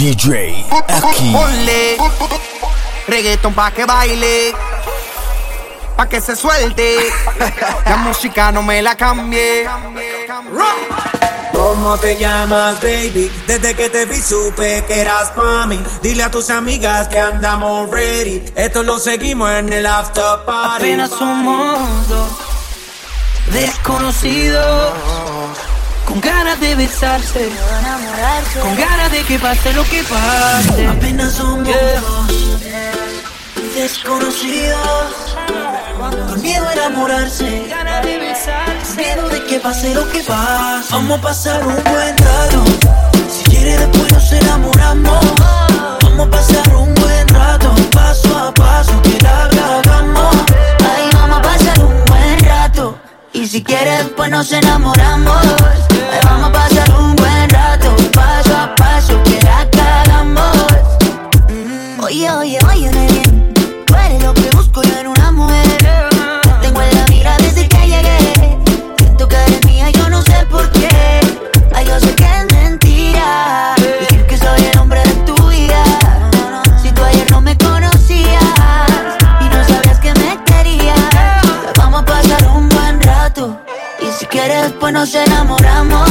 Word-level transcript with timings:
DJ 0.00 0.64
aquí. 0.88 1.30
Ponle 1.30 1.98
reggaeton 3.06 3.52
pa' 3.52 3.70
que 3.70 3.84
baile, 3.84 4.54
pa' 5.94 6.08
que 6.08 6.22
se 6.22 6.34
suelte. 6.34 6.96
La 7.84 7.96
música 7.98 8.50
no 8.50 8.62
me 8.62 8.80
la 8.80 8.96
cambie. 8.96 9.68
¿Cómo 11.52 11.98
te 11.98 12.16
llamas, 12.16 12.80
baby? 12.80 13.30
Desde 13.46 13.74
que 13.74 13.90
te 13.90 14.06
vi 14.06 14.22
supe 14.22 14.82
que 14.88 15.00
eras 15.02 15.32
pa' 15.32 15.66
mí. 15.66 15.78
Dile 16.00 16.22
a 16.22 16.30
tus 16.30 16.48
amigas 16.48 17.08
que 17.08 17.20
andamos 17.20 17.90
ready. 17.90 18.42
Esto 18.56 18.82
lo 18.82 18.98
seguimos 18.98 19.50
en 19.50 19.70
el 19.70 19.84
after 19.84 20.46
party. 20.46 20.76
Apenas 20.76 21.10
somos 21.10 22.08
dos 22.08 22.30
desconocidos 23.52 24.94
con 26.10 26.20
ganas 26.20 26.58
de 26.60 26.74
besarse, 26.74 27.48
con 28.60 28.76
ganas 28.76 29.12
de 29.12 29.22
que 29.22 29.38
pase 29.38 29.72
lo 29.72 29.84
que 29.84 30.02
pase. 30.02 30.86
Apenas 30.88 31.34
somos 31.34 31.68
Yeah. 31.68 32.00
dos 32.00 33.74
desconocidos. 33.74 35.36
Con 36.28 36.42
miedo 36.42 36.66
a 36.66 36.72
enamorarse. 36.72 37.66
Ganas 37.68 38.04
de 38.04 38.18
besarse. 38.18 38.96
Miedo 38.96 39.28
de 39.28 39.44
que 39.44 39.60
pase 39.60 39.94
lo 39.94 40.10
que 40.10 40.20
pase. 40.24 40.88
Vamos 40.90 41.18
a 41.20 41.22
pasar 41.22 41.64
un 41.64 41.76
buen 41.84 42.16
rato. 42.18 42.64
Si 43.30 43.44
quieres 43.44 43.78
después 43.78 44.12
nos 44.12 44.32
enamoramos. 44.32 45.24
Vamos 46.02 46.26
a 46.26 46.30
pasar 46.30 46.74
un 46.74 46.92
buen 46.94 47.28
rato. 47.28 47.72
Paso 47.92 48.36
a 48.36 48.52
paso 48.52 49.00
que 49.02 49.16
la 49.22 49.44
hagamos. 49.44 50.36
Ay, 50.92 51.08
vamos 51.12 51.38
a 51.38 51.42
pasar 51.42 51.78
un 51.84 52.04
buen 52.06 52.38
rato. 52.40 52.98
Y 53.32 53.46
si 53.46 53.62
quieres, 53.62 54.06
pues 54.16 54.28
nos 54.28 54.50
enamoramos. 54.50 55.46
Vamos 56.24 56.48
a 56.48 56.52
pasar 56.52 56.90
un 56.98 57.14
buen 57.16 57.48
rato. 57.50 57.94
Paso 58.12 58.56
a 58.56 58.74
paso, 58.76 59.22
que 59.24 59.40
la 59.42 59.68
cagamos. 59.70 60.56
Mm, 61.48 62.00
Oye, 62.02 62.30
oye, 62.32 62.58
oye, 62.68 62.90
pues 84.80 84.94
nos 84.94 85.14
enamoramos. 85.14 86.08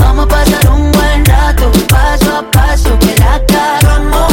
Vamos 0.00 0.24
a 0.24 0.28
pasar 0.28 0.68
un 0.70 0.90
buen 0.90 1.24
rato, 1.26 1.70
paso 1.88 2.38
a 2.38 2.50
paso, 2.50 2.98
que 2.98 3.14
la 3.18 3.40
cagamos. 3.46 4.32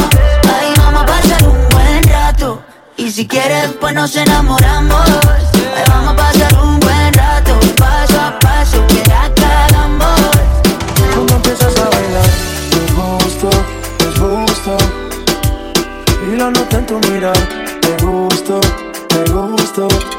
Ahí 0.54 0.74
vamos 0.78 1.02
a 1.02 1.06
pasar 1.06 1.44
un 1.44 1.70
buen 1.70 2.04
rato. 2.04 2.64
Y 2.96 3.12
si 3.12 3.28
quieres, 3.28 3.72
pues 3.80 3.94
nos 3.94 4.16
enamoramos. 4.16 5.10
Ahí 5.76 5.84
vamos 5.90 6.14
a 6.14 6.16
pasar 6.16 6.54
un 6.64 6.80
buen 6.80 7.14
rato, 7.14 7.60
paso 7.78 8.20
a 8.22 8.40
paso, 8.40 8.88
que 8.88 9.04
la 9.10 9.30
cagamos. 9.36 10.20
Cuando 11.14 11.36
empiezas 11.36 11.78
a 11.78 11.90
bailar, 11.90 12.30
te 12.72 12.94
gusto, 12.94 13.50
te 13.98 14.20
gusto. 14.20 14.78
Y 16.32 16.36
lo 16.38 16.50
noto 16.50 16.78
en 16.78 16.86
tu 16.86 17.00
mirar, 17.12 17.38
te 17.82 18.06
gusto, 18.06 18.62
te 19.10 19.32
gusto. 19.32 20.19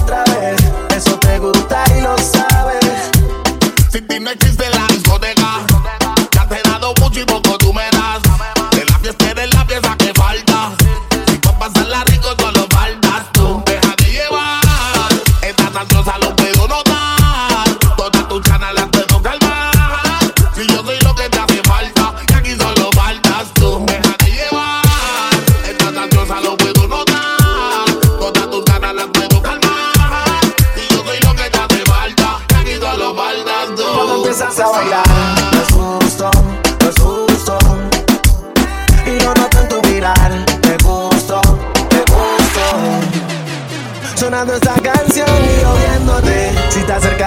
Sin 4.11 4.25
ti 4.25 4.50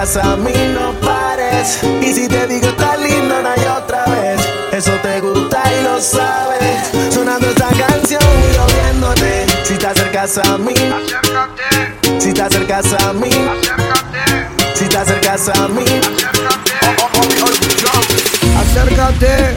Acercas 0.04 0.32
a 0.32 0.36
mí 0.36 0.52
no 0.74 0.92
pares. 1.00 1.78
Y 2.02 2.12
si 2.12 2.28
te 2.28 2.46
digo 2.46 2.68
tan 2.74 3.02
linda 3.02 3.40
una 3.40 3.54
y 3.56 3.66
otra 3.66 4.04
vez 4.04 4.38
Eso 4.70 4.90
te 5.02 5.18
gusta 5.20 5.62
y 5.72 5.82
lo 5.82 5.98
sabes. 5.98 7.14
Sonando 7.14 7.48
esta 7.48 7.68
canción 7.68 8.20
y 8.22 8.54
yo 8.54 8.66
viéndote 8.66 9.46
Si 9.64 9.78
te 9.78 9.86
acercas 9.86 10.36
a 10.36 10.58
mí 10.58 10.74
Si 12.18 12.34
te 12.34 12.42
acercas 12.42 12.92
a 12.92 13.12
mí 13.14 13.30
Si 14.74 14.84
te 14.86 14.98
acercas 14.98 15.48
a 15.48 15.68
mí. 15.68 15.84
Acércate, 18.60 19.56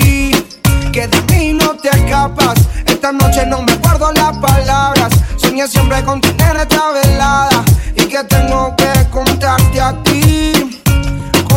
que 0.91 1.07
de 1.07 1.21
mí 1.23 1.53
no 1.53 1.75
te 1.75 1.89
escapas. 1.89 2.55
Esta 2.85 3.11
noche 3.11 3.45
no 3.45 3.61
me 3.61 3.75
guardo 3.77 4.11
las 4.13 4.37
palabras. 4.37 5.11
Soñé 5.37 5.67
siempre 5.67 6.03
con 6.03 6.19
tener 6.19 6.55
esta 6.57 6.91
velada 6.91 7.63
y 7.95 8.05
que 8.05 8.23
tengo 8.25 8.75
que 8.75 9.09
contarte 9.09 9.81
a 9.81 9.93
ti. 10.03 10.70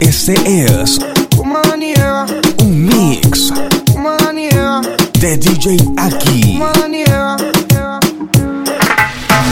Este 0.00 0.34
es 0.80 0.98
un 1.36 2.86
mix 2.86 3.52
de 5.20 5.36
DJ 5.36 5.76
Aki. 5.98 6.60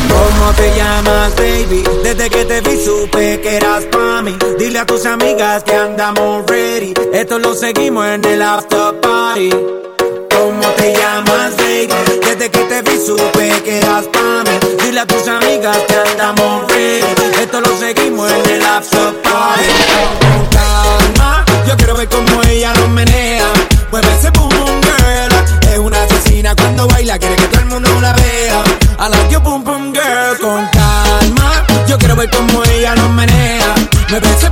¿Cómo 0.09 0.53
te 0.57 0.75
llamas, 0.77 1.37
baby? 1.37 1.85
Desde 2.03 2.31
que 2.31 2.45
te 2.47 2.61
vi 2.63 2.83
supe 2.83 3.41
que 3.43 3.57
eras 3.57 3.85
pa' 3.85 4.23
mí. 4.23 4.35
Dile 4.59 4.79
a 4.79 4.87
tus 4.87 5.05
amigas 5.05 5.63
que 5.63 5.75
andamos 5.75 6.47
ready. 6.47 6.95
Esto 7.13 7.39
lo 7.39 7.55
seguimos 7.55 8.07
en 8.07 8.25
el 8.25 8.41
after 8.41 8.99
party. 9.01 9.51
¿Cómo 10.83 10.95
te 10.95 11.01
llamas, 11.01 11.57
baby? 11.59 11.89
Desde 12.27 12.51
que 12.51 12.83
te 12.83 13.07
supe 13.07 13.63
que 13.63 13.79
eras 13.79 14.05
pa' 14.07 14.43
mí. 14.43 14.59
Dile 14.83 15.01
a 15.01 15.07
tus 15.07 15.29
amigas 15.29 15.79
que 15.87 15.95
andamos 16.11 16.65
free. 16.67 17.01
Esto 17.41 17.61
lo 17.61 17.79
seguimos 17.79 18.29
en 18.33 18.51
el 18.51 18.63
after 18.65 19.15
party. 19.23 19.63
Con 20.19 20.47
calma, 20.47 21.45
yo 21.69 21.77
quiero 21.77 21.95
ver 21.95 22.09
cómo 22.09 22.43
ella 22.49 22.75
lo 22.75 22.89
menea. 22.89 23.47
Mueve 23.93 24.09
ese 24.19 24.31
boom 24.31 24.49
boom 24.49 24.81
girl. 24.81 25.73
Es 25.73 25.79
una 25.79 26.03
asesina 26.03 26.53
cuando 26.57 26.89
baila, 26.89 27.17
quiere 27.17 27.37
que 27.37 27.47
todo 27.47 27.61
el 27.61 27.67
mundo 27.67 28.01
la 28.01 28.13
vea. 28.15 28.65
I 28.99 29.09
like 29.09 29.31
your 29.31 29.41
boom 29.41 29.63
boom 29.63 29.93
girl. 29.93 30.37
Con 30.41 30.67
calma, 30.67 31.65
yo 31.87 31.97
quiero 31.97 32.17
ver 32.17 32.29
cómo 32.31 32.65
ella 32.65 32.97
lo 32.97 33.09
menea. 33.11 33.73
Mueve 34.11 34.29
ese 34.37 34.51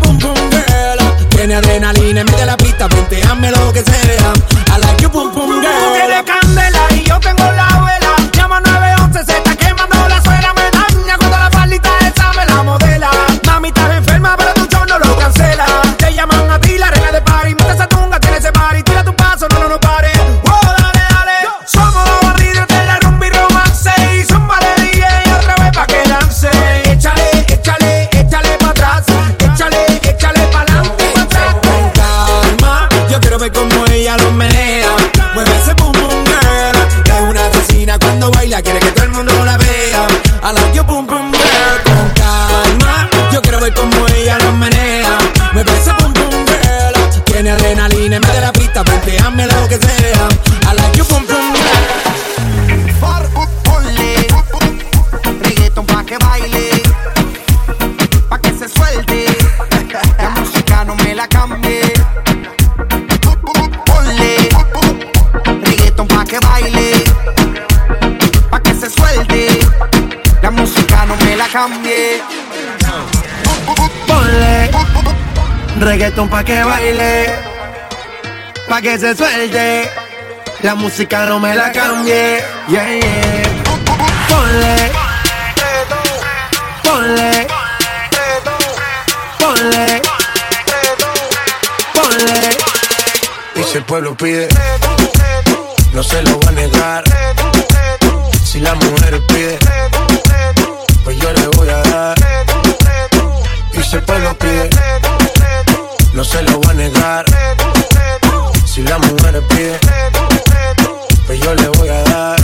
reggaeton 75.90 76.28
pa' 76.28 76.44
que 76.44 76.62
baile, 76.62 77.12
pa' 78.68 78.80
que 78.80 78.96
se 78.96 79.10
suelte. 79.16 79.90
La 80.62 80.76
música 80.76 81.26
no 81.26 81.40
me 81.40 81.52
la 81.56 81.72
cambie. 81.72 82.44
Yeah, 82.68 82.94
yeah. 82.94 83.42
Ponle. 84.28 84.76
Ponle. 86.84 87.46
Ponle. 89.40 90.02
Ponle. 91.96 92.38
Y 93.56 93.62
si 93.64 93.78
el 93.78 93.84
pueblo 93.84 94.14
pide, 94.14 94.48
no 95.92 96.02
se 96.04 96.22
lo 96.22 96.38
va 96.40 96.50
a 96.50 96.52
negar. 96.52 97.04
Si 98.44 98.60
la 98.60 98.74
mujer 98.74 99.20
pide, 99.26 99.58
pues 101.02 101.18
yo 101.18 101.32
le 101.32 101.46
voy 101.56 101.68
a 101.68 101.82
dar. 101.90 102.16
Y 103.72 103.82
si 103.82 103.96
el 103.96 104.02
pueblo 104.04 104.38
pide, 104.38 104.70
no 106.12 106.24
se 106.24 106.42
lo 106.42 106.60
va 106.60 106.70
a 106.70 106.74
negar. 106.74 107.24
Si 108.64 108.82
la 108.82 108.98
mujer 108.98 109.42
pide, 109.48 109.78
pues 111.26 111.40
yo 111.40 111.54
le 111.54 111.68
voy 111.68 111.88
a 111.88 112.02
dar. 112.04 112.40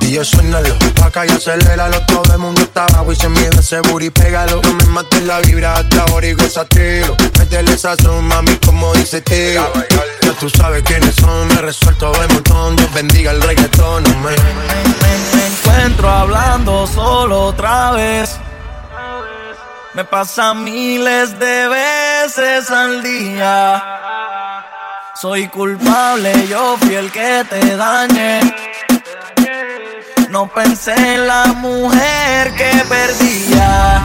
Y 0.00 0.14
yo 0.14 0.24
suénalo, 0.24 0.74
acá 1.04 1.24
y 1.24 1.30
aceléralo 1.30 2.04
Todo 2.06 2.32
el 2.32 2.38
mundo 2.40 2.62
está 2.62 2.84
abajo 2.86 3.12
y 3.12 3.16
se 3.16 3.28
mide 3.28 3.50
ese 3.56 3.80
booty, 3.80 4.10
pégalo 4.10 4.60
No 4.60 4.72
me 4.72 4.84
mates 4.86 5.22
la 5.22 5.38
vibra 5.38 5.74
hasta 5.74 6.02
ahora 6.02 6.26
y 6.26 6.32
gozatelo 6.32 7.16
Métele 7.38 7.72
esa 7.74 7.94
mami, 8.20 8.56
como 8.56 8.92
dice 8.94 9.20
tío 9.20 9.62
Ya 10.22 10.32
tú 10.32 10.50
sabes 10.50 10.82
quiénes 10.82 11.14
son, 11.14 11.46
me 11.46 11.62
resuelto 11.62 12.10
de 12.10 12.26
montón 12.26 12.74
Dios 12.74 12.92
bendiga 12.92 13.30
el 13.30 13.40
reggaetón, 13.40 14.02
no 14.02 14.18
me... 14.18 14.30
Me 14.32 15.46
encuentro 15.46 16.10
hablando 16.10 16.88
solo 16.88 17.46
otra 17.46 17.92
vez. 17.92 18.36
Me 19.92 20.04
pasa 20.04 20.54
miles 20.54 21.36
de 21.40 21.68
veces 21.68 22.70
al 22.70 23.02
día. 23.02 23.82
Soy 25.20 25.48
culpable, 25.48 26.32
yo 26.46 26.76
fui 26.78 26.94
el 26.94 27.10
que 27.10 27.44
te 27.50 27.76
dañé. 27.76 28.40
No 30.28 30.46
pensé 30.46 30.94
en 30.94 31.26
la 31.26 31.46
mujer 31.54 32.54
que 32.54 32.70
perdía. 32.88 34.00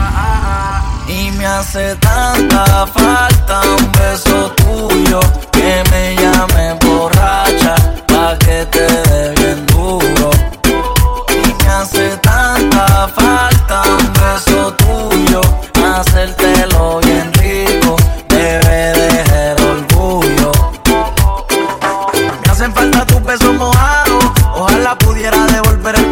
Y 1.08 1.30
me 1.38 1.46
hace 1.46 1.96
tanta 1.98 2.88
falta 2.88 3.62
un 3.78 3.92
beso 3.92 4.52
tuyo 4.54 5.20
que 5.52 5.84
me 5.92 6.16
llame 6.16 6.74
borracha 6.82 7.76
pa' 8.08 8.36
que 8.40 8.66
te 8.66 8.88
dé 8.88 9.34
bien 9.38 9.66
duro. 9.68 10.55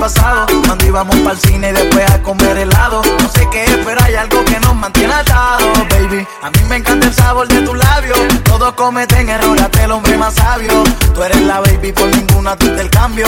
Cuando 0.08 0.86
íbamos 0.86 1.16
para 1.20 1.32
el 1.32 1.40
cine 1.40 1.70
y 1.70 1.72
después 1.72 2.12
a 2.12 2.22
comer 2.22 2.58
helado. 2.58 3.02
No 3.22 3.30
sé 3.30 3.48
qué 3.50 3.64
es, 3.64 3.78
pero 3.86 4.04
hay 4.04 4.16
algo 4.16 4.44
que 4.44 4.60
nos 4.60 4.76
mantiene 4.76 5.14
atados, 5.14 5.80
baby. 5.90 6.28
A 6.42 6.50
mí 6.50 6.60
me 6.68 6.76
encanta 6.76 7.08
el 7.08 7.14
sabor 7.14 7.48
de 7.48 7.62
tus 7.62 7.78
labios. 7.78 8.20
Todos 8.44 8.74
cometen 8.74 9.30
errores, 9.30 9.64
el 9.82 9.92
hombre 9.94 10.18
más 10.18 10.34
sabio. 10.34 10.84
Tú 11.14 11.24
eres 11.24 11.40
la 11.44 11.62
baby, 11.62 11.94
por 11.94 12.08
ninguna 12.10 12.58
tú 12.58 12.66
el 12.68 12.90
cambio. 12.90 13.28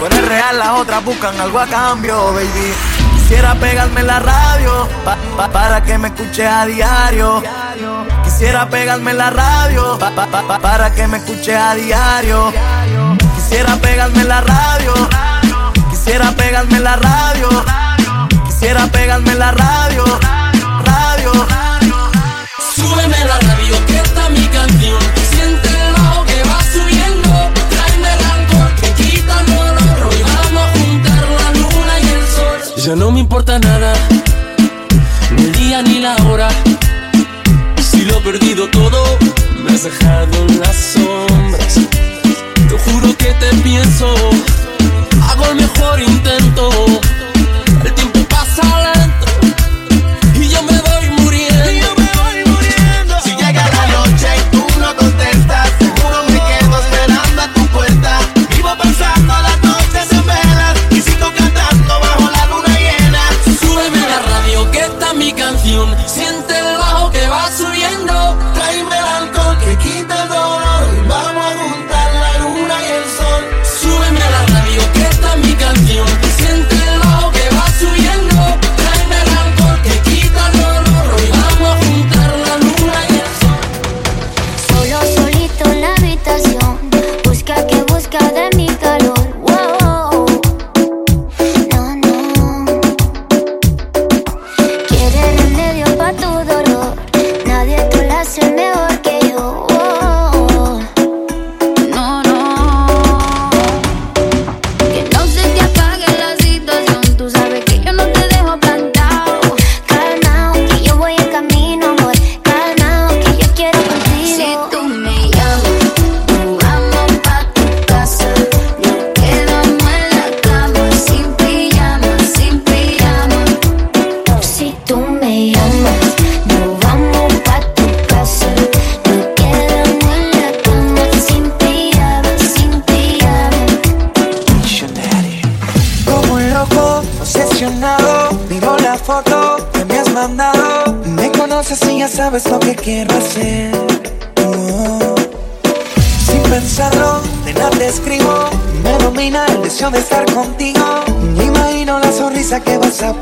Tú 0.00 0.06
eres 0.06 0.26
real, 0.26 0.58
las 0.58 0.70
otras 0.70 1.04
buscan 1.04 1.40
algo 1.40 1.60
a 1.60 1.66
cambio, 1.68 2.32
baby. 2.32 2.74
Quisiera 3.20 3.54
pegarme 3.54 4.02
la 4.02 4.18
radio 4.18 4.88
pa- 5.04 5.16
pa- 5.36 5.48
para 5.50 5.80
que 5.84 5.96
me 5.96 6.08
escuche 6.08 6.44
a 6.44 6.66
diario. 6.66 7.40
Quisiera 8.24 8.68
pegarme 8.68 9.14
la 9.14 9.30
radio 9.30 9.96
pa- 9.96 10.10
pa- 10.10 10.26
pa- 10.26 10.58
para 10.58 10.92
que 10.92 11.06
me 11.06 11.18
escuche 11.18 11.54
a 11.56 11.74
diario. 11.76 12.52
Quisiera 13.36 13.76
pegarme 13.76 14.24
la 14.24 14.40
radio. 14.40 14.92
Quisiera 16.06 16.30
pegarme 16.36 16.78
la 16.78 16.94
radio. 16.94 17.48
Quisiera 18.46 18.86
pegarme 18.86 19.34
la 19.34 19.50
radio. 19.50 20.04
Radio. 20.84 21.32
Súbeme 22.76 23.24
la 23.24 23.38
radio 23.40 23.86
que 23.86 23.96
está 23.96 24.28
mi 24.28 24.46
canción. 24.46 25.00
Siente 25.32 25.68
el 25.68 25.92
bajo 25.94 26.24
que 26.24 26.42
va 26.44 26.60
subiendo. 26.72 27.28
Tráeme 27.70 28.08
el 28.14 28.24
alcohol 28.24 28.72
que 28.80 28.92
quita 29.02 29.40
el. 29.40 29.50
Hoy 30.06 30.22
vamos 30.22 30.62
a 30.62 30.78
juntar 30.78 31.24
la 31.40 31.50
luna 31.58 32.00
y 32.00 32.08
el 32.08 32.26
sol. 32.28 32.84
Ya 32.86 32.94
no 32.94 33.10
me 33.10 33.18
importa 33.18 33.58
nada, 33.58 33.92
ni 35.32 35.42
el 35.42 35.52
día 35.54 35.82
ni 35.82 35.98
la 35.98 36.14
hora. 36.28 36.50
Si 37.82 38.02
lo 38.02 38.18
he 38.18 38.20
perdido 38.20 38.68
todo, 38.68 39.18
me 39.64 39.72
has 39.72 39.82
dejado 39.82 40.46
en 40.46 40.60
las 40.60 40.76
sombras. 40.76 41.74
Te 42.68 42.78
juro 42.78 43.08
que 43.18 43.32
te 43.40 43.56
pienso, 43.64 44.14
mejor 45.54 46.00
intento. 46.00 46.15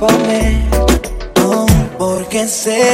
por 0.06 0.18
mí, 0.26 0.60
oh, 1.46 1.66
porque 1.98 2.46
sé 2.46 2.93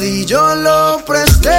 di, 0.00 0.24
yo 0.24 0.54
lo 0.54 0.98
presté. 1.04 1.58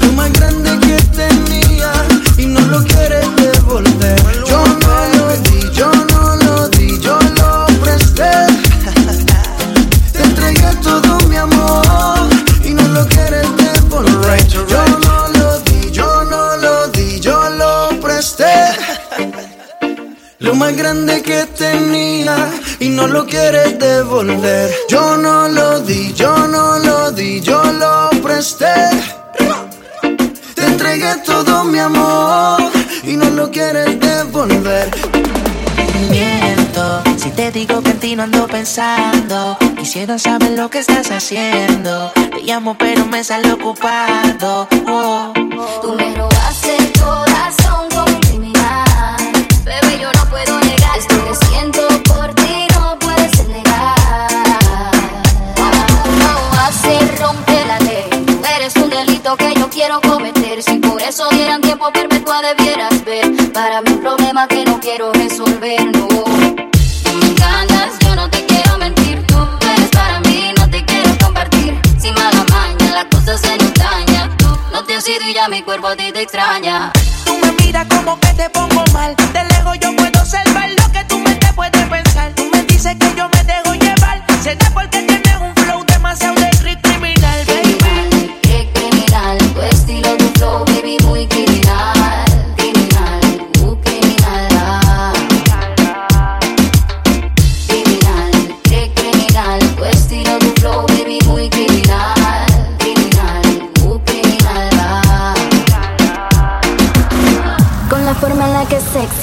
Lo 0.00 0.12
más 0.12 0.30
grande 0.32 0.70
que 0.86 0.96
tenía 1.20 1.92
y 2.36 2.46
no 2.46 2.60
lo 2.72 2.84
quieres 2.84 3.26
devolver. 3.36 4.18
Yo 4.50 4.60
no 4.84 4.94
lo 5.16 5.26
di, 5.46 5.60
yo 5.72 5.90
no 6.12 6.36
lo 6.44 6.68
di, 6.68 7.00
yo 7.00 7.18
lo 7.38 7.66
presté. 7.82 8.30
Te 10.12 10.22
entregué 10.22 10.70
todo 10.82 11.18
mi 11.28 11.36
amor 11.36 12.28
y 12.62 12.70
no 12.74 12.86
lo 12.88 13.06
quieres 13.06 13.48
devolver. 13.56 14.46
Yo 14.48 14.66
no 15.06 15.28
lo 15.38 15.58
di, 15.60 15.90
yo 15.90 16.24
no 16.24 16.56
lo 16.58 16.88
di, 16.88 17.18
yo 17.20 17.48
lo 17.50 18.00
presté. 18.00 18.52
Lo 20.42 20.56
más 20.56 20.76
grande 20.76 21.22
que 21.22 21.46
tenía 21.56 22.50
y 22.80 22.88
no 22.88 23.06
lo 23.06 23.24
quieres 23.24 23.78
devolver. 23.78 24.74
Yo 24.88 25.16
no 25.16 25.31
digo 37.66 37.80
que 37.80 37.90
en 37.90 38.48
pensando. 38.48 39.56
Quisiera 39.78 40.18
saber 40.18 40.50
lo 40.50 40.68
que 40.68 40.80
estás 40.80 41.10
haciendo. 41.12 42.10
Te 42.10 42.42
llamo, 42.42 42.76
pero 42.76 43.06
me 43.06 43.22
sale 43.22 43.52
ocupado. 43.52 44.66
Oh. 44.88 45.32
Tú 45.80 45.94
me 45.94 46.12
robaste 46.16 46.76
el 46.76 46.92
corazón 47.00 47.88
como 47.90 48.16
un 48.16 48.20
criminal. 48.20 49.32
Bebé, 49.64 49.98
yo 50.00 50.10
no 50.12 50.24
puedo 50.30 50.58
negar 50.60 50.98
esto 50.98 51.14
que 51.24 51.46
siento 51.46 51.82
por 52.10 52.34
ti, 52.34 52.66
no 52.74 52.98
puedes 52.98 53.48
negar. 53.48 54.92
No 56.22 56.32
hace 56.64 56.94
romper 57.22 57.66
la 57.66 57.78
ley. 57.80 58.08
Eres 58.56 58.74
un 58.76 58.90
delito 58.90 59.36
que 59.36 59.54
yo 59.54 59.68
quiero 59.70 60.00
cometer. 60.00 60.62
Si 60.64 60.78
por 60.78 61.00
eso 61.00 61.28
dieran 61.30 61.60
tiempo 61.60 61.92
perpetua 61.92 62.42
debieras 62.42 63.04
ver. 63.04 63.52
Para 63.52 63.82
mi 63.82 63.94
problema 64.04 64.48
que 64.48 64.64
no 64.64 64.80
quiero 64.80 65.12
resolver, 65.12 65.96
no. 65.96 66.41
Te 74.92 74.96
has 74.96 75.08
ido 75.08 75.26
y 75.26 75.32
ya 75.32 75.48
mi 75.48 75.62
cuerpo 75.62 75.86
a 75.86 75.96
ti 75.96 76.12
te 76.12 76.20
extraña. 76.20 76.92
Tú 77.24 77.38
me 77.38 77.50
miras 77.52 77.86
como 77.86 78.20
que 78.20 78.26
te 78.34 78.50
pongo 78.50 78.84
mal. 78.92 79.16
De 79.32 79.42
lejos 79.44 79.78
yo 79.80 79.96
puedo 79.96 80.20
observar 80.20 80.71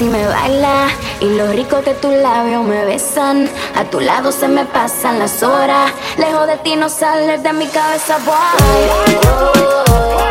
me 0.09 0.25
baila 0.25 0.87
y 1.19 1.29
lo 1.29 1.51
rico 1.51 1.81
que 1.81 1.93
tus 1.93 2.13
labios 2.13 2.63
me 2.63 2.85
besan. 2.85 3.49
A 3.75 3.83
tu 3.85 3.99
lado 3.99 4.31
se 4.31 4.47
me 4.47 4.65
pasan 4.65 5.19
las 5.19 5.43
horas. 5.43 5.91
Lejos 6.17 6.47
de 6.47 6.57
ti 6.57 6.75
no 6.75 6.89
sales 6.89 7.43
de 7.43 7.53
mi 7.53 7.67
cabeza, 7.67 8.17
boy. 8.25 10.28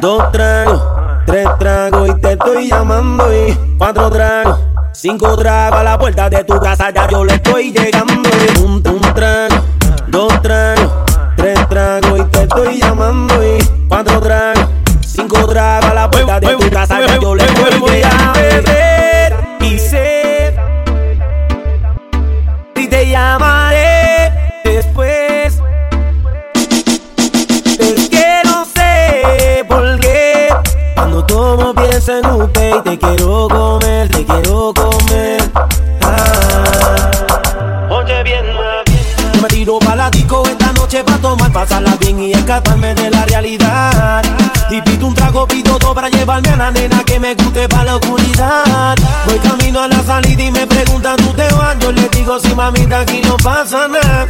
Dos 0.00 0.32
tragos, 0.32 0.82
tres 1.26 1.46
tragos 1.58 2.08
y 2.08 2.20
te 2.20 2.32
estoy 2.32 2.68
llamando. 2.68 3.32
Y 3.32 3.56
cuatro 3.78 4.10
tragos, 4.10 4.58
cinco 4.92 5.36
tragos 5.36 5.80
a 5.80 5.84
la 5.84 5.98
puerta 5.98 6.30
de 6.30 6.42
tu 6.44 6.58
casa 6.58 6.90
ya 6.90 7.06
yo 7.08 7.24
le 7.24 7.34
estoy 7.34 7.72
llegando. 7.72 8.28
Y 8.28 8.58
un, 8.60 8.72
un 8.86 9.00
trago, 9.14 9.56
dos 10.08 10.42
tragos, 10.42 10.90
tres 11.36 11.68
tragos 11.68 12.20
y 12.20 12.24
te 12.24 12.42
estoy 12.42 12.80
llamando. 12.80 13.34
Y 13.44 13.58
cuatro 13.88 14.20
tragos, 14.20 14.64
cinco 15.06 15.46
tragos 15.46 15.90
a 15.90 15.94
la 15.94 16.10
puerta 16.10 16.40
de 16.40 16.56
tu 16.56 16.70
casa 16.70 17.00
ya 17.06 17.18
yo 17.18 17.34
le 17.34 17.39
te 32.90 32.98
quiero 32.98 33.46
comer, 33.48 34.08
te 34.08 34.24
quiero 34.24 34.74
comer. 34.74 35.50
Ah. 36.02 37.10
Oye 37.90 38.22
bien, 38.24 38.44
yo 39.32 39.40
me 39.42 39.48
tiro 39.48 39.78
pa' 39.78 39.94
la 39.94 40.10
disco 40.10 40.42
esta 40.44 40.72
noche 40.72 41.04
pa' 41.04 41.18
tomar, 41.18 41.52
pasarla 41.52 41.96
bien 42.00 42.18
y 42.20 42.32
escaparme 42.32 42.94
de 42.94 43.10
la 43.10 43.24
realidad. 43.26 44.22
Y 44.70 44.82
pido 44.82 45.06
un 45.06 45.14
trago, 45.14 45.46
pido 45.46 45.78
todo 45.78 45.94
para 45.94 46.08
llevarme 46.08 46.48
a 46.48 46.56
la 46.56 46.70
nena 46.72 47.04
que 47.04 47.20
me 47.20 47.34
guste 47.34 47.68
pa' 47.68 47.84
la 47.84 47.96
oscuridad. 47.96 48.96
Voy 49.26 49.38
camino 49.38 49.82
a 49.82 49.88
la 49.88 50.02
salida 50.02 50.42
y 50.42 50.50
me 50.50 50.66
preguntan, 50.66 51.16
¿tú 51.18 51.32
te 51.34 51.48
vas? 51.54 51.78
Yo 51.78 51.92
le 51.92 52.08
digo, 52.08 52.40
sí, 52.40 52.52
mamita, 52.56 53.00
aquí 53.00 53.20
no 53.24 53.36
pasa 53.36 53.86
nada. 53.86 54.26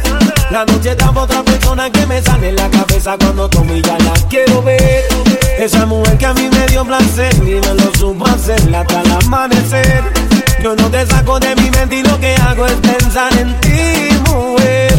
La 0.51 0.65
noche 0.65 0.91
está 0.91 1.09
otra 1.09 1.41
persona 1.43 1.89
que 1.89 2.05
me 2.05 2.21
sale 2.21 2.49
en 2.49 2.57
la 2.57 2.69
cabeza 2.69 3.17
cuando 3.17 3.49
tomo 3.49 3.73
y 3.73 3.81
ya 3.81 3.97
la 3.97 4.13
quiero 4.29 4.61
ver. 4.61 5.03
Esa 5.61 5.85
mujer 5.85 6.17
que 6.17 6.25
a 6.25 6.33
mí 6.33 6.49
me 6.49 6.65
dio 6.65 6.83
placer 6.83 7.31
y 7.35 7.61
me 7.61 7.75
lo 7.75 7.93
supo 7.93 8.25
hacer 8.25 8.59
hasta 8.75 9.01
el 9.01 9.11
amanecer. 9.11 10.03
Yo 10.59 10.75
no 10.75 10.89
te 10.89 11.05
saco 11.05 11.39
de 11.39 11.55
mi 11.55 11.69
mente 11.69 11.97
y 11.97 12.01
lo 12.01 12.19
que 12.19 12.33
hago 12.33 12.65
es 12.65 12.73
pensar 12.77 13.31
en 13.37 13.53
ti, 13.61 14.09
mujer. 14.27 14.91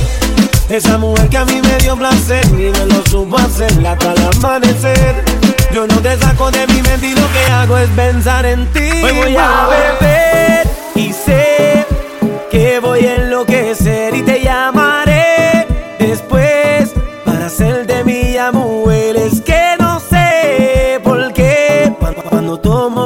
Esa 0.68 0.98
mujer 0.98 1.28
que 1.30 1.38
a 1.38 1.44
mí 1.46 1.60
me 1.60 1.78
dio 1.78 1.96
placer 1.96 2.46
y 2.46 2.70
me 2.70 2.86
lo 2.86 3.04
supo 3.06 3.38
hacer 3.38 3.72
hasta 3.84 4.12
el 4.12 4.22
amanecer. 4.36 5.24
Yo 5.72 5.88
no 5.88 5.96
te 5.96 6.16
saco 6.16 6.52
de 6.52 6.64
mi 6.68 6.80
mente 6.80 7.08
y 7.08 7.14
lo 7.16 7.32
que 7.32 7.52
hago 7.52 7.76
es 7.78 7.88
pensar 7.88 8.46
en 8.46 8.64
ti. 8.72 8.88
Hoy 9.02 9.12
voy 9.16 9.36
a 9.36 9.66
beber 9.66 10.68
y 10.94 11.12
sé 11.12 11.84
que 12.52 12.78
voy 12.78 13.04
a 13.04 13.16
enloquecer 13.16 14.11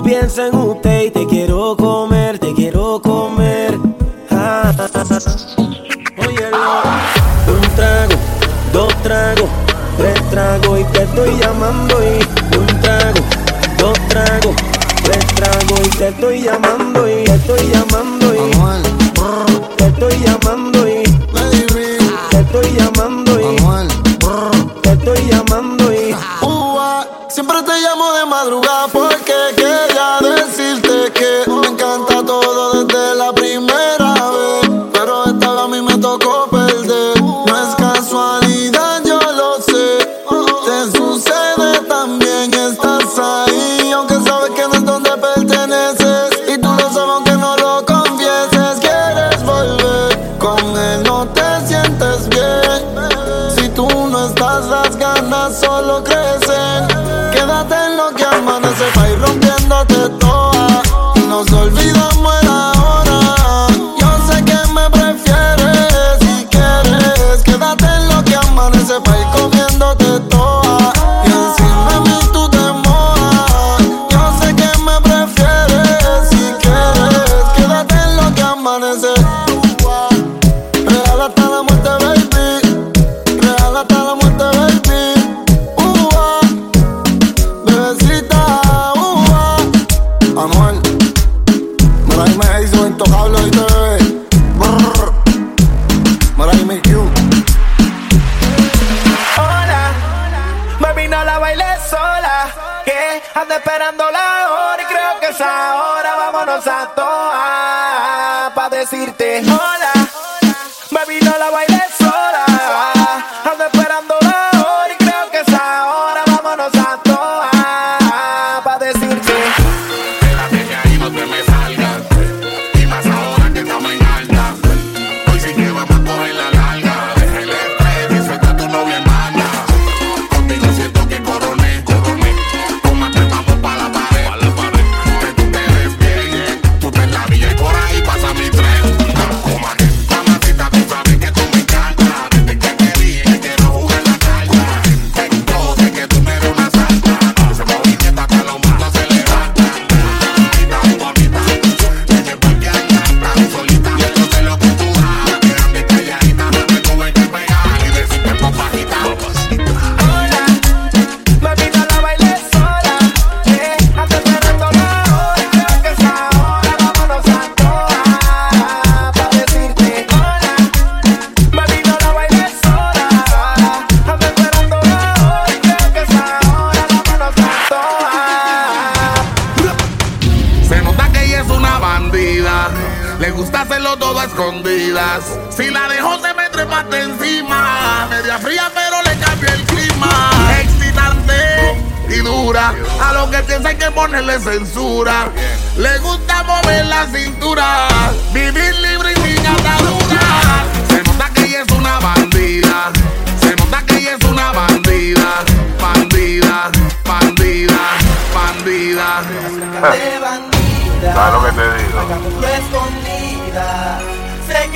pienso 0.07 0.47
en 0.47 0.55
usted 0.55 1.07
y 1.07 1.11
te 1.11 1.27
quiero 1.27 1.77
comer, 1.77 2.38
te 2.38 2.55
quiero 2.55 3.03
comer. 3.03 3.77
Ah, 4.31 4.73
ah, 4.79 4.88
ah, 4.95 5.12
un 7.49 7.61
trago, 7.75 8.14
dos 8.73 9.03
tragos, 9.03 9.51
tres 9.99 10.31
tragos 10.31 10.81
y 10.81 10.85
te 10.85 11.03
estoy 11.03 11.37
llamando 11.40 11.97
y 12.05 12.57
un 12.57 12.66
trago, 12.81 13.21
dos 13.79 13.99
tragos, 14.09 14.55
tres 15.03 15.27
tragos 15.35 15.81
y 15.85 15.90
te 15.99 16.09
estoy 16.09 16.42
llamando 16.42 17.09
y 17.09 17.25
estoy 17.25 17.59
llamando. 17.73 17.86
baile 111.69 111.89
sola. 111.99 112.36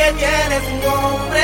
que 0.00 0.12
tienes 0.12 0.62
un 0.72 0.92
hombre 0.92 1.40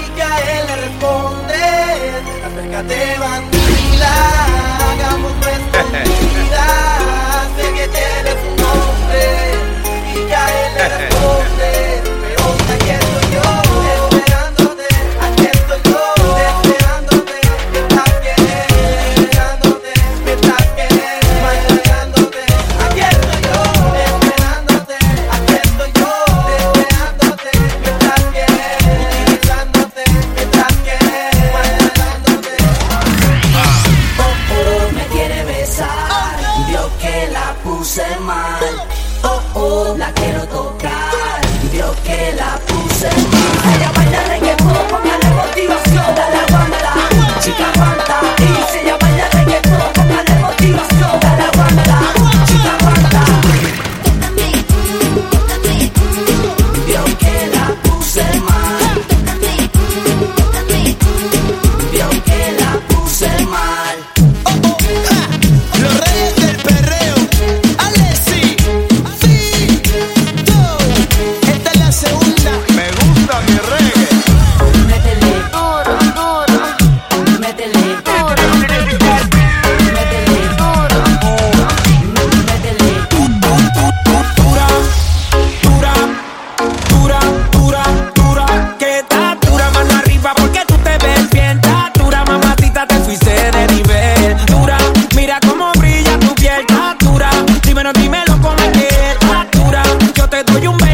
y 0.00 0.10
que 0.14 0.22
a 0.22 0.38
él 0.38 0.66
le 0.68 0.76
respondes. 0.86 2.22
Acércate, 2.46 3.18
van. 3.18 3.55
you. 100.62 100.85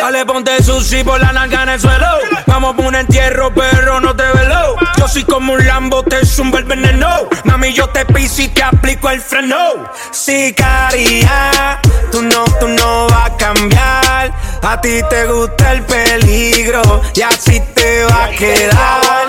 Dale, 0.00 0.24
ponte 0.24 0.62
sushi 0.62 1.04
por 1.04 1.20
la 1.20 1.32
nalga 1.32 1.64
en 1.64 1.68
el 1.70 1.80
suelo. 1.80 2.06
Vamos 2.46 2.74
por 2.74 2.86
un 2.86 2.94
entierro, 2.94 3.52
pero 3.52 4.00
no 4.00 4.16
te 4.16 4.22
velo. 4.22 4.76
Yo 4.96 5.06
soy 5.06 5.24
como 5.24 5.52
un 5.52 5.66
lambo, 5.66 6.02
te 6.02 6.24
zumba 6.24 6.60
el 6.60 6.64
veneno. 6.64 7.28
Mami, 7.44 7.72
yo 7.74 7.88
te 7.88 8.06
piso 8.06 8.40
y 8.42 8.48
te 8.48 8.62
aplico 8.62 9.10
el 9.10 9.20
freno. 9.20 9.90
Sicaria, 10.12 11.78
tú 12.10 12.22
no, 12.22 12.44
tú 12.58 12.68
no 12.68 13.06
vas 13.08 13.30
a 13.30 13.36
cambiar. 13.36 14.32
A 14.62 14.80
ti 14.80 15.00
te 15.10 15.26
gusta 15.26 15.72
el 15.72 15.82
peligro 15.82 17.02
y 17.14 17.20
así 17.20 17.60
te 17.74 18.04
va 18.04 18.24
a 18.24 18.30
quedar. 18.30 19.24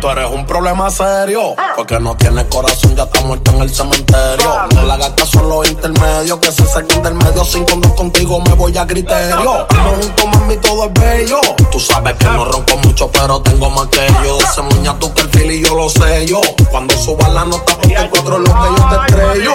Tú 0.00 0.10
eres 0.10 0.30
un 0.30 0.44
problema 0.44 0.90
serio. 0.90 1.54
Porque 1.74 1.98
no 1.98 2.16
tienes 2.16 2.44
corazón, 2.44 2.94
ya 2.94 3.04
está 3.04 3.20
muerto 3.22 3.50
en 3.52 3.62
el 3.62 3.70
cementerio. 3.74 4.68
No 4.74 4.82
le 4.82 4.92
hagas 4.92 5.10
caso 5.10 5.40
a 5.40 5.42
los 5.42 5.68
intermedios 5.70 6.38
que 6.38 6.52
se 6.52 6.66
sacan 6.66 7.02
del 7.02 7.14
medio. 7.14 7.44
Sin 7.44 7.64
condón 7.64 7.92
contigo 7.92 8.40
me 8.40 8.52
voy 8.54 8.76
a 8.76 8.86
criterio. 8.86 9.66
No 9.70 9.90
junto 10.00 10.26
mami, 10.26 10.56
todo 10.58 10.84
es 10.86 10.92
bello. 10.94 11.40
Tú 11.70 11.80
sabes 11.80 12.14
que 12.14 12.26
no 12.26 12.44
ronco 12.44 12.76
mucho, 12.78 13.10
pero 13.10 13.40
tengo 13.40 13.70
más 13.70 13.86
que 13.88 14.06
yo. 14.24 14.38
Ese 14.38 14.62
muña 14.62 14.98
tú 14.98 15.12
que 15.14 15.22
el 15.22 15.28
fili 15.30 15.64
yo 15.64 15.74
lo 15.74 15.88
sé 15.88 16.26
yo. 16.26 16.40
Cuando 16.70 16.96
suba 16.96 17.28
la 17.28 17.44
nota, 17.44 17.76
porque 17.76 17.94
encuentro 17.94 18.38
lo 18.38 18.44
que 18.44 18.50
yo 18.50 18.88
te 18.88 19.14
estrello. 19.14 19.54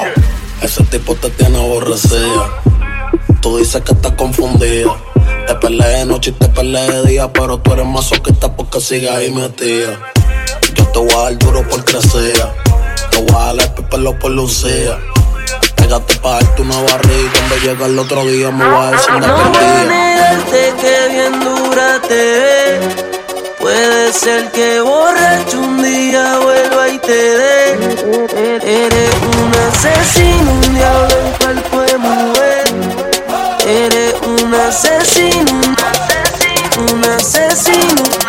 Ese 0.62 0.84
tipo 0.86 1.16
te 1.16 1.30
tiene 1.32 1.58
aborrecida. 1.58 2.62
Tú 3.42 3.58
dices 3.58 3.82
que 3.84 3.94
estás 3.94 4.14
confundida. 4.14 4.96
Te 5.48 5.56
peleé 5.56 6.00
de 6.00 6.06
noche 6.06 6.32
y 6.32 6.34
te 6.34 6.48
peleé 6.48 6.92
de 6.92 7.04
día, 7.10 7.32
pero 7.34 7.58
tú 7.58 7.74
eres 7.74 7.86
masoquista 7.86 8.56
porque 8.56 8.80
sigues 8.80 9.10
ahí 9.12 9.32
metida 9.32 9.98
te 10.94 11.00
voy 11.00 11.12
a 11.12 11.18
dar 11.24 11.38
duro 11.38 11.68
por 11.68 11.84
crecer. 11.86 12.34
Te 13.12 13.18
voy 13.18 13.36
a 13.36 13.54
dar 13.54 13.56
el 13.78 13.86
pelo 13.86 14.18
por 14.20 14.32
lucía. 14.32 14.98
Pégate 15.76 16.16
pa' 16.18 16.34
darte 16.34 16.62
una 16.62 16.82
barriga. 16.82 17.32
Cuando 17.34 17.56
llegue 17.58 17.86
el 17.86 18.00
otro 18.00 18.26
día 18.26 18.52
me 18.52 18.66
voy 18.66 18.86
a 18.86 18.92
decir 18.92 19.12
una 19.16 19.28
no 19.28 19.52
perdida. 19.52 20.76
que 20.82 21.10
bien 21.10 21.40
dura 21.40 22.02
te 22.08 22.16
ve. 22.16 22.80
Puede 23.60 24.14
ser 24.14 24.52
que 24.52 24.82
borracho 24.82 25.60
un 25.60 25.84
día 25.84 26.40
vuelva 26.40 26.90
y 26.90 27.00
te 27.00 27.38
dé. 27.40 27.74
Eres 28.64 29.16
un 29.38 29.52
asesino, 29.68 30.52
un 30.52 30.74
diablo 30.74 31.16
en 31.22 31.32
cuerpo 31.40 31.82
de 31.82 31.98
mujer. 31.98 32.64
Eres 33.68 34.16
un 34.26 34.54
asesino, 34.56 35.52
un 35.52 35.76
asesino. 35.80 36.94
Un 36.94 37.06
asesino. 37.06 38.21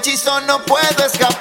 hechizo 0.00 0.40
no 0.42 0.58
puedo 0.64 1.04
escapar. 1.04 1.39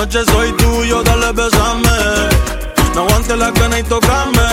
noche 0.00 0.24
soy 0.32 0.50
tuyo, 0.52 1.02
dale 1.02 1.30
besame. 1.32 1.98
No 2.94 3.02
aguante 3.02 3.36
la 3.36 3.52
cana 3.52 3.78
y 3.78 3.82
tocame. 3.82 4.48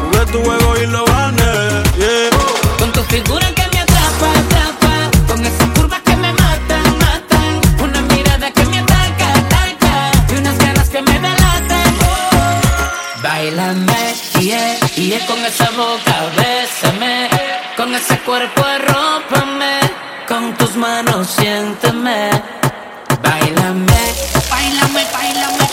Jugué 0.00 0.24
tu 0.32 0.38
juego 0.44 0.68
y 0.82 0.86
lo 0.86 1.04
gané. 1.04 1.52
Yeah. 1.98 2.30
Con 2.78 2.92
tu 2.92 3.02
figura 3.14 3.46
que 3.56 3.64
me 3.72 3.80
atrapa, 3.84 4.28
atrapa. 4.42 4.94
Con 5.28 5.44
esas 5.44 5.68
curvas 5.74 6.00
que 6.02 6.16
me 6.16 6.32
matan, 6.32 6.86
matan. 7.04 7.50
Una 7.82 8.00
mirada 8.02 8.48
que 8.52 8.64
me 8.66 8.78
ataca, 8.78 9.28
ataca. 9.42 9.94
Y 10.32 10.38
unas 10.38 10.56
ganas 10.58 10.88
que 10.88 11.02
me 11.02 11.14
delatan. 11.26 11.90
Oh. 12.10 13.22
Bailame, 13.24 14.02
yeah, 14.38 14.78
yeah. 14.94 15.26
Con 15.26 15.38
esa 15.50 15.68
boca, 15.70 16.16
bésame. 16.36 17.28
Con 17.76 17.92
ese 17.92 18.16
cuerpo, 18.20 18.62
arrópame. 18.76 19.74
Con 20.28 20.54
tus 20.58 20.76
manos, 20.76 21.26
siénteme. 21.36 22.30
Baila 23.22 23.53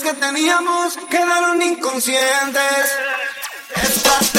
que 0.00 0.14
teníamos 0.14 0.96
quedaron 1.10 1.60
inconscientes. 1.60 2.86
Estás. 3.82 4.32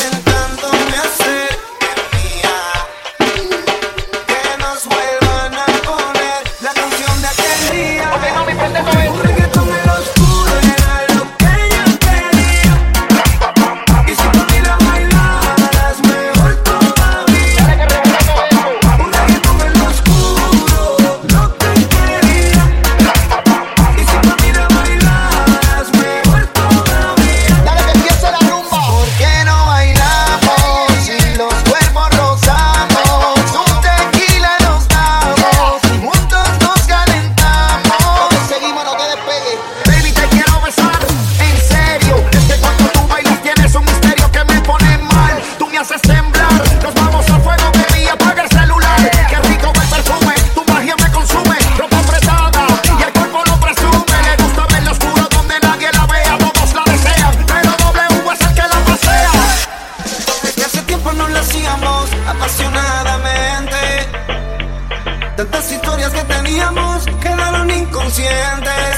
Las 65.54 65.72
historias 65.72 66.12
que 66.12 66.24
teníamos 66.24 67.06
quedaron 67.22 67.70
inconscientes. 67.70 68.96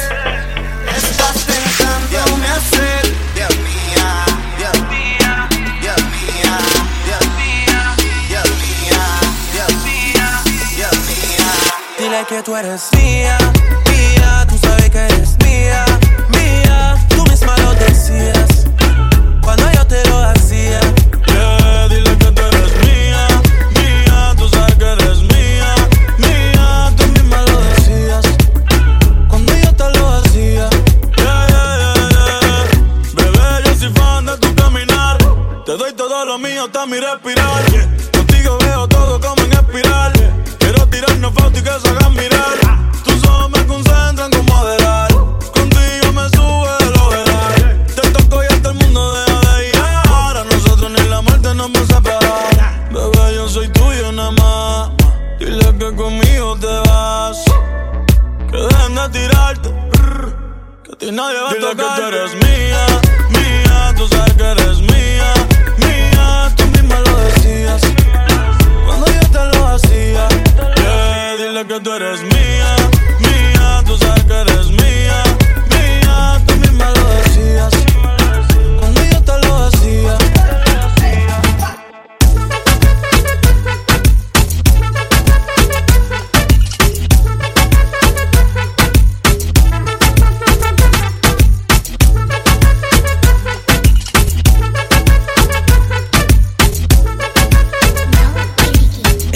Estás 0.95 1.45
tentándome 1.45 2.47
a 2.47 2.59
ser 2.59 3.03
Dios 3.35 3.57
mía, 3.57 4.25
Dios 4.57 4.79
mía, 4.89 5.49
Dios 5.81 6.01
mía, 6.15 6.57
Dios 7.05 7.27
mía, 7.35 7.81
Dios 8.29 8.49
mía, 8.61 9.03
Dios 9.53 9.73
mía, 9.83 10.27
Dios 10.77 10.95
mía. 11.09 11.51
Dile 11.99 12.25
que 12.29 12.41
tú 12.41 12.55
eres 12.55 12.89
mía, 12.93 13.37
mía, 13.91 14.47
tú 14.49 14.57
sabes 14.57 14.89
que 14.89 14.99
eres 14.99 15.34
mirar 36.87 37.19
pirar. 37.19 37.73
Yeah. 37.73 37.94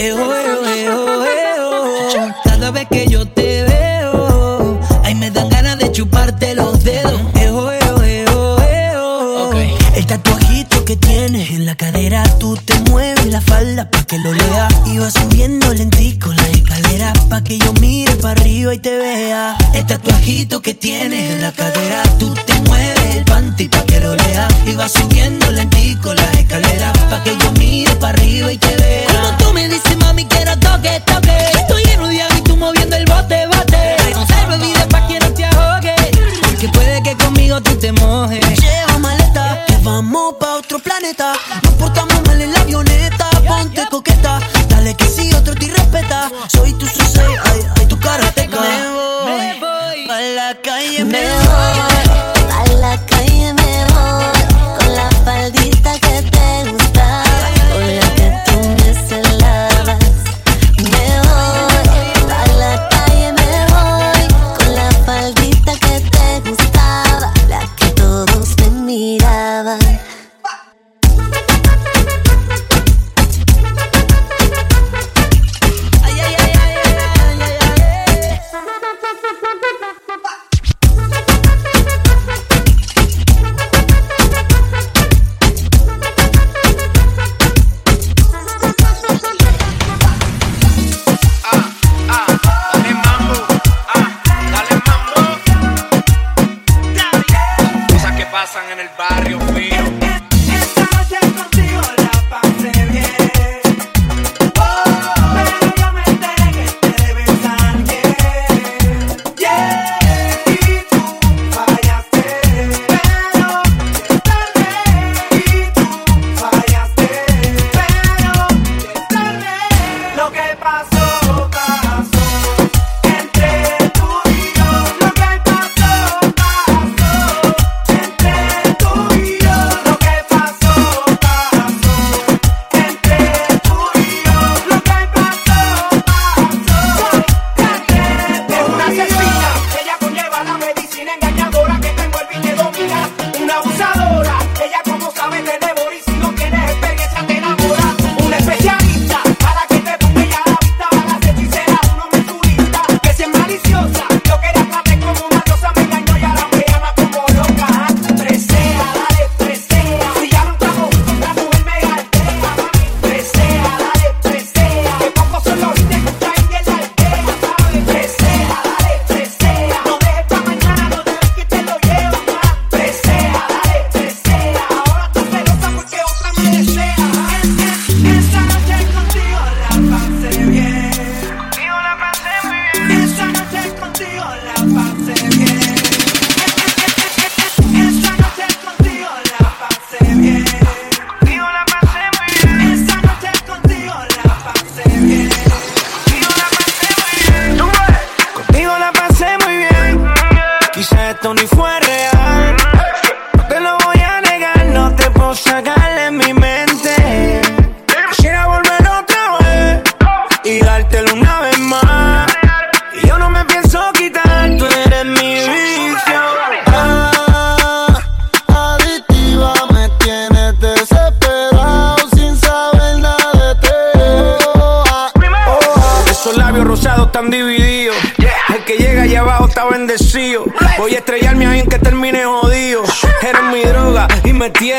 Eu 0.02 0.29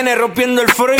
tiene 0.03 0.15
rompiendo 0.15 0.63
el 0.63 0.69
frío. 0.69 0.90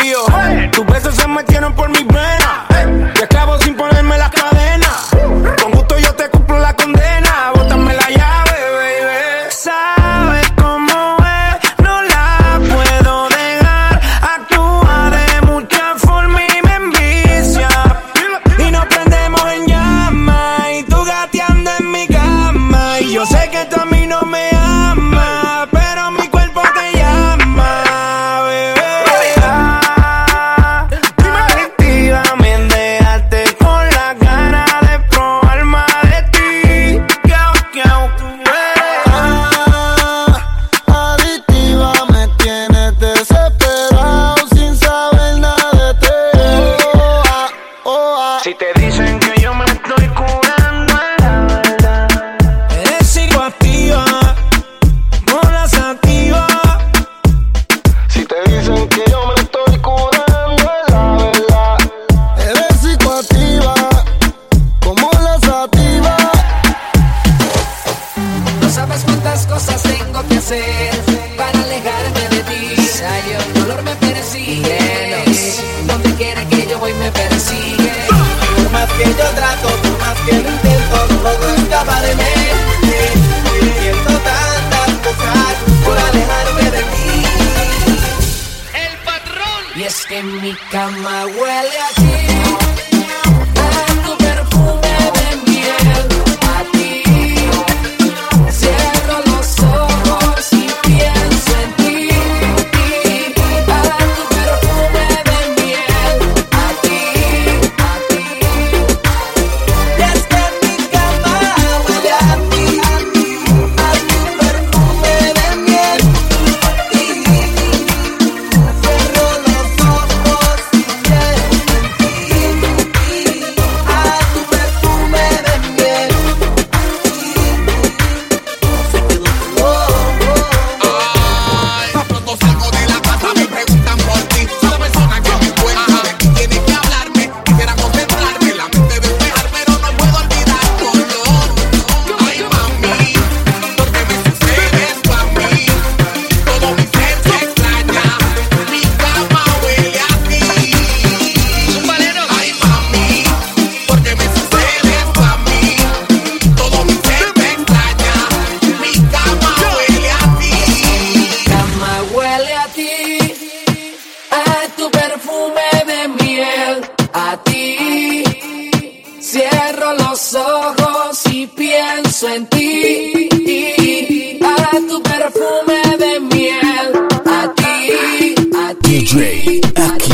perfume 175.32 175.82
de 175.98 176.20
miel. 176.20 177.08
A 177.26 177.54
ti, 177.56 178.36
a 178.54 178.74
ti, 178.82 179.00
DJ 179.00 179.62
Aki. 179.76 180.11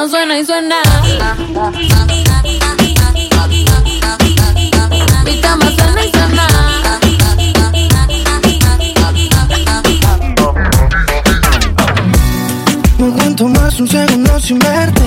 no 0.00 0.08
suena 0.08 0.38
y 0.38 0.46
suena. 0.46 0.76
Mi 5.24 5.40
cama 5.42 5.70
suena 5.76 6.04
y 6.06 6.10
suena. 6.10 6.46
No 12.98 13.04
aguanto 13.06 13.48
más 13.48 13.78
un 13.78 13.88
segundo 13.88 14.40
sin 14.40 14.58
verte. 14.58 15.02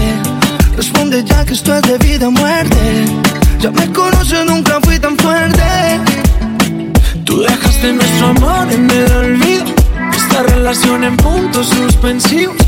Responde 0.78 1.24
ya 1.24 1.44
que 1.44 1.54
esto 1.54 1.74
es 1.76 1.82
de 1.82 1.98
vida 1.98 2.28
o 2.28 2.32
muerte. 2.32 3.06
Ya 3.62 3.72
me 3.72 3.92
conoces, 3.92 4.46
nunca 4.46 4.80
fui 4.82 5.00
tan 5.00 5.18
fuerte. 5.18 6.00
Tú 7.26 7.42
dejaste 7.42 7.94
nuestro 7.94 8.28
amor 8.28 8.72
en 8.72 8.92
el 8.92 9.12
olvido. 9.12 9.66
Esta 10.16 10.44
relación 10.44 11.04
en 11.04 11.18
puntos 11.18 11.68
suspensivos 11.70 12.63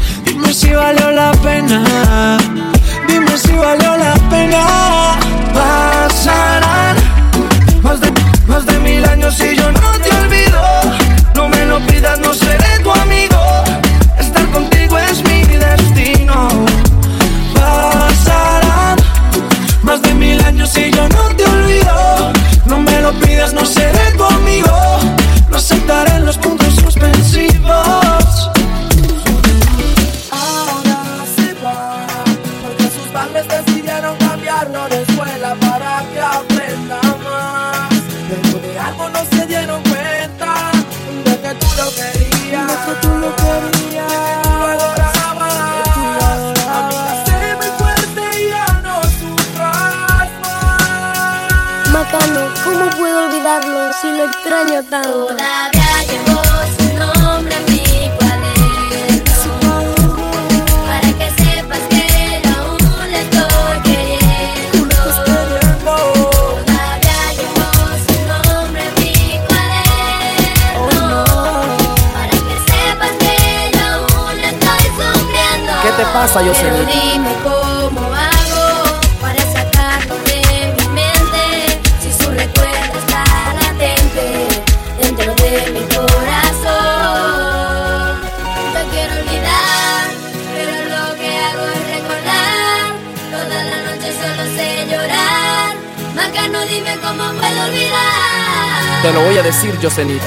Te 99.01 99.13
lo 99.13 99.21
voy 99.21 99.37
a 99.37 99.43
decir, 99.43 99.77
Yosenito. 99.79 100.25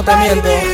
No 0.00 0.04
te 0.04 0.16
miento. 0.16 0.69